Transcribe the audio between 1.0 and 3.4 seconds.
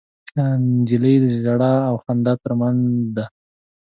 د ژړا او خندا تر منځ ده.